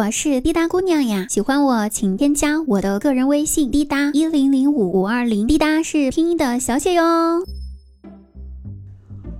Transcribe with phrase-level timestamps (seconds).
[0.00, 7.04] 我是滴答姑娘呀，喜欢我请添加我的个人微信滴答一零零五五二零，滴答是拼音的小写哟。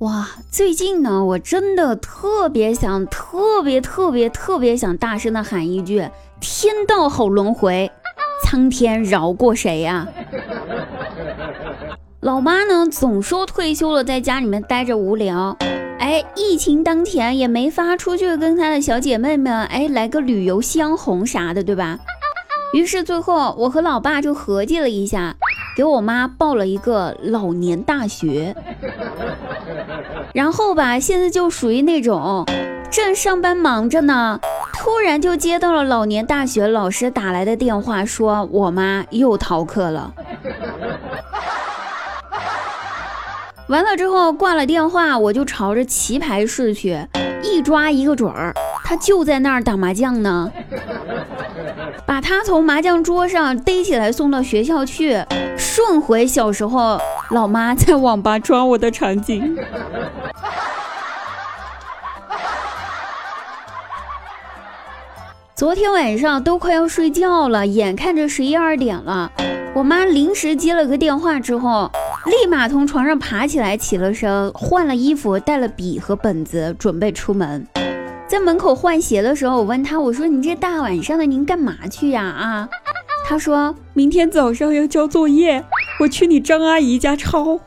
[0.00, 6.06] 哇，最近呢，我真的特别想，特别特别特别想大声的喊一句：
[6.38, 7.90] 天道好轮回，
[8.44, 10.06] 苍天饶过谁呀？
[12.20, 15.56] 老妈呢，总说退休了，在家里面待着无聊。
[16.02, 22.00] 哎，疫情当前也没法出去跟她的小姐妹们，哎，来个旅游相红啥的，对吧？
[22.72, 25.36] 于是最后我和老爸就合计了一下，
[25.76, 28.56] 给我妈报了一个老年大学。
[30.34, 32.44] 然后吧，现在就属于那种
[32.90, 34.40] 正上班忙着呢，
[34.80, 40.12] 突然就接到了老年大学老师打来的电话，说我妈又逃课了。
[43.72, 47.06] 完了之后挂了电话，我就朝着棋牌室去，
[47.42, 48.52] 一抓一个准儿，
[48.84, 50.52] 他就在那儿打麻将呢。
[52.04, 55.24] 把他从麻将桌上逮起来送到学校去，
[55.56, 59.56] 顺回小时候老妈在网吧抓我的场景。
[65.56, 69.32] 昨天晚上都快要睡觉了，眼看着十一二点了，
[69.74, 71.90] 我妈临时接了个电话之后。
[72.26, 77.66] 立马从床上爬起来，起了身，换了衣服，带了笔和本子，准备出门。
[78.28, 82.68] 在门口换鞋的时候，我问他：“我说你这大晚上的，您干嘛去呀？”啊，
[83.26, 85.64] 他说明天早上要交作业，
[86.00, 87.58] 我去你张阿姨家抄。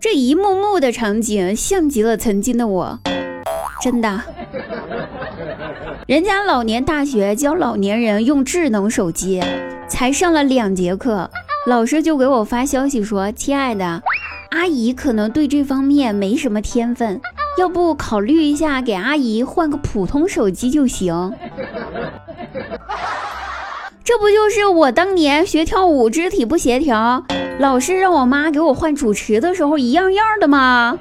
[0.00, 2.98] 这一幕幕的场景，像极了曾经的我，
[3.80, 4.22] 真的。
[6.08, 9.40] 人家老年大学教老年人用智能手机，
[9.88, 11.30] 才上了两节课，
[11.66, 14.02] 老师就给我发消息说：“亲爱的，
[14.50, 17.20] 阿姨可能对这方面没什么天分，
[17.56, 21.32] 要不考虑一下给阿姨换个普通手机就行。”
[24.02, 27.24] 这不就是我当年学跳舞肢体不协调，
[27.60, 30.98] 老师让我妈给我换主持的时候一样样的吗？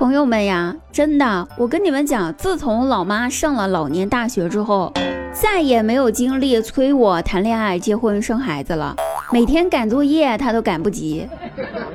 [0.00, 4.90] 朋友们呀，真的，我跟你们讲，自从老妈上了老年大学之后，
[5.30, 8.96] 再也没有精力催我谈恋爱、结婚、生孩子了。
[9.30, 11.28] 每天赶作业，她都赶不及。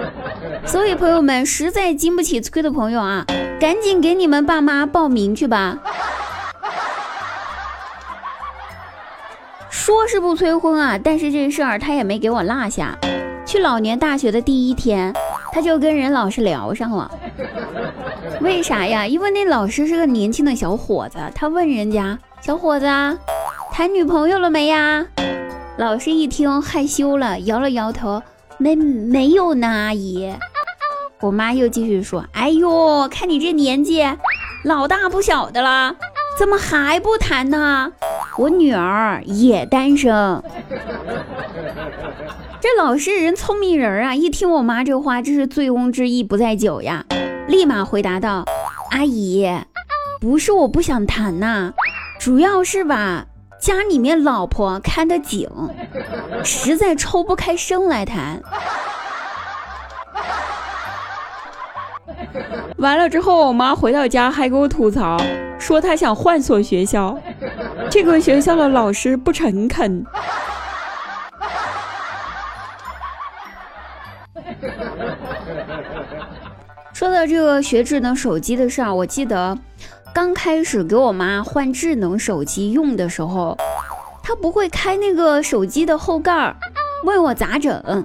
[0.64, 3.26] 所以，朋友们实在经不起催的朋友啊，
[3.60, 5.78] 赶紧给你们爸妈报名去吧。
[9.68, 12.96] 说是不催婚啊，但是这事儿他也没给我落下。
[13.44, 15.12] 去老年大学的第一天，
[15.52, 17.10] 他就跟人老师聊上了。
[18.40, 19.06] 为啥呀？
[19.06, 22.86] 因为那老师是个年轻的小伙子，他问人家小伙子
[23.72, 25.06] 谈女朋友了没呀？
[25.76, 28.22] 老师一听害羞了，摇了摇头，
[28.58, 30.32] 没没有呢，阿姨。
[31.20, 34.06] 我妈又继续说，哎呦，看你这年纪，
[34.64, 35.96] 老大不小的了，
[36.38, 37.92] 怎么还不谈呢？
[38.38, 40.42] 我女儿也单身。
[42.60, 47.04] 这老师人聪明人啊，一听我妈这话，真是醉翁之意不在酒呀。
[47.50, 48.44] 立马回答道
[48.92, 49.44] ：“阿姨，
[50.20, 51.72] 不是我不想谈呐，
[52.20, 53.26] 主要是吧，
[53.60, 55.48] 家里面老婆看得紧，
[56.44, 58.40] 实在抽不开身来谈。”
[62.78, 65.20] 完了之后，我妈回到家还给我吐槽，
[65.58, 67.18] 说她想换所学校，
[67.90, 70.06] 这个学校的老师不诚恳。
[77.00, 79.56] 说到这个学智能手机的事儿，我记得
[80.12, 83.56] 刚开始给我妈换智能手机用的时候，
[84.22, 86.54] 她不会开那个手机的后盖儿，
[87.06, 88.04] 问我咋整，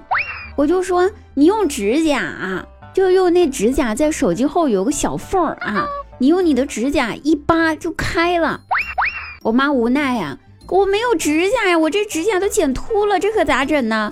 [0.56, 5.86] 我就说你用指甲，就用那指甲在手机后有个小缝儿啊，
[6.16, 8.62] 你用你的指甲一扒就开了。
[9.42, 10.38] 我妈无奈呀，
[10.70, 14.10] 我没有指甲呀，我这指甲都剪秃了，这可咋整呢？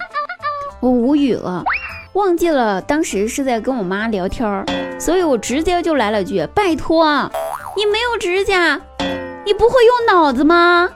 [0.80, 1.64] 我无语了。
[2.12, 4.64] 忘记了当时是在跟我妈聊天儿，
[5.04, 7.30] 所以我直接就来了句：“拜托，
[7.76, 8.80] 你没有指甲，
[9.44, 10.88] 你不会用脑子吗？”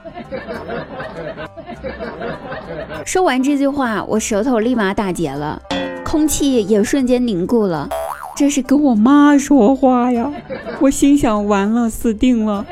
[3.05, 5.61] 说完这句话，我舌头立马打结了，
[6.03, 7.87] 空气也瞬间凝固了。
[8.35, 10.27] 这是跟我妈说话呀！
[10.79, 12.65] 我心想：完了，死定了！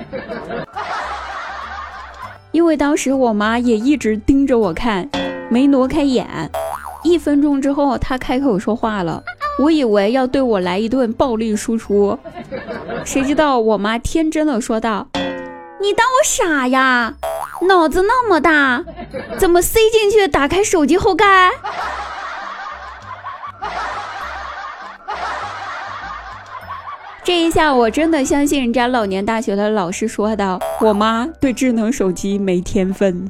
[2.52, 5.08] 因为当时我妈也一直盯着我看，
[5.52, 6.26] 没挪开眼。
[7.04, 9.22] 一分钟之后，她开口说话了，
[9.60, 12.18] 我以为要对我来一顿暴力输出，
[13.04, 15.08] 谁知道我妈天真的说道
[15.82, 17.16] ：“你当我傻呀？
[17.68, 18.86] 脑子那么大，
[19.40, 20.28] 怎么塞进去？
[20.28, 21.52] 打开手机后盖？
[27.24, 33.30] 这一下我真的相信人家老年大学的老师说的，我妈对智能手机没天分。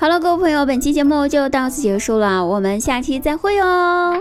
[0.00, 4.18] 好了，各位朋友，本期节目就到此结束了，我们下期再会哦。